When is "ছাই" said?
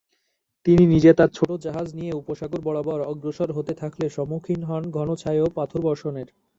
5.21-5.39